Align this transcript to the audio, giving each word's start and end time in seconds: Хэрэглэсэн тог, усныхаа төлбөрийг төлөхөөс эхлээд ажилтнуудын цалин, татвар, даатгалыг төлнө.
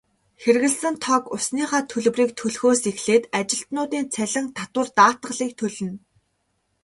Хэрэглэсэн 0.41 0.95
тог, 1.05 1.23
усныхаа 1.35 1.81
төлбөрийг 1.91 2.31
төлөхөөс 2.39 2.79
эхлээд 2.91 3.23
ажилтнуудын 3.37 4.05
цалин, 4.13 4.45
татвар, 4.57 4.87
даатгалыг 4.97 5.51
төлнө. 5.59 5.93